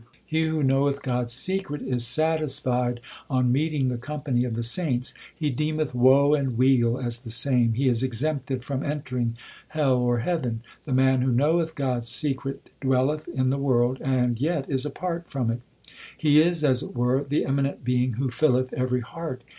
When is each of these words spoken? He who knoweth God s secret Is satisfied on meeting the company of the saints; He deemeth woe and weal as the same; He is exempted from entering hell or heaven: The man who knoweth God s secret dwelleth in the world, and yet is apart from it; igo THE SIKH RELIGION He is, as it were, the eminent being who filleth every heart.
He 0.25 0.45
who 0.47 0.63
knoweth 0.63 1.03
God 1.03 1.25
s 1.25 1.33
secret 1.35 1.83
Is 1.83 2.07
satisfied 2.07 3.01
on 3.29 3.51
meeting 3.51 3.89
the 3.89 3.99
company 3.99 4.45
of 4.45 4.55
the 4.55 4.63
saints; 4.63 5.13
He 5.35 5.51
deemeth 5.51 5.93
woe 5.93 6.33
and 6.33 6.57
weal 6.57 6.97
as 6.97 7.19
the 7.19 7.29
same; 7.29 7.73
He 7.73 7.87
is 7.87 8.01
exempted 8.01 8.63
from 8.63 8.81
entering 8.81 9.35
hell 9.67 9.99
or 9.99 10.21
heaven: 10.21 10.63
The 10.85 10.91
man 10.91 11.21
who 11.21 11.31
knoweth 11.31 11.75
God 11.75 11.99
s 11.99 12.09
secret 12.09 12.71
dwelleth 12.81 13.27
in 13.27 13.51
the 13.51 13.59
world, 13.59 13.99
and 14.03 14.41
yet 14.41 14.67
is 14.67 14.87
apart 14.87 15.29
from 15.29 15.51
it; 15.51 15.53
igo 15.53 15.53
THE 15.53 15.91
SIKH 15.91 15.99
RELIGION 15.99 16.15
He 16.17 16.41
is, 16.49 16.63
as 16.63 16.81
it 16.81 16.95
were, 16.95 17.23
the 17.23 17.45
eminent 17.45 17.83
being 17.83 18.13
who 18.13 18.31
filleth 18.31 18.73
every 18.73 19.01
heart. 19.01 19.43